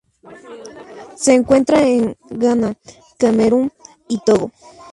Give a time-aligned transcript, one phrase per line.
[1.15, 2.75] Se encuentra en Ghana,
[3.19, 3.71] Camerún
[4.07, 4.51] y Togo.